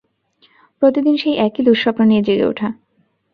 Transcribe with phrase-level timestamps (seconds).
[0.81, 2.67] প্রতিদিন, সেই একই দুঃস্বপ্ন নিয়ে জেগে ওঠা।